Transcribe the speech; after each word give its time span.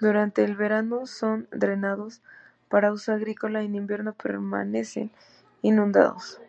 Durante 0.00 0.44
el 0.44 0.54
verano 0.54 1.06
son 1.06 1.48
drenados 1.50 2.22
para 2.68 2.92
uso 2.92 3.10
agrícola; 3.12 3.62
en 3.64 3.74
invierno 3.74 4.12
permanecen 4.12 5.10
inundados. 5.60 6.40